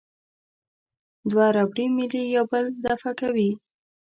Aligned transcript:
دوه 1.31 1.45
ربړي 1.57 1.85
میلې 1.95 2.21
یو 2.35 2.45
بل 2.51 2.65
دفع 2.85 3.11
کوي. 3.19 3.49